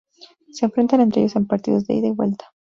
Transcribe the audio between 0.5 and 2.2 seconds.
enfrentan entre ellos en partidos de ida y